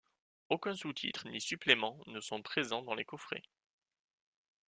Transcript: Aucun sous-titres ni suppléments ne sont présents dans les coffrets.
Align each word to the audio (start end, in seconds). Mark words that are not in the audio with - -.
Aucun 0.49 0.73
sous-titres 0.73 1.29
ni 1.29 1.39
suppléments 1.39 2.01
ne 2.07 2.19
sont 2.21 2.41
présents 2.41 2.81
dans 2.81 2.95
les 2.95 3.05
coffrets. 3.05 3.43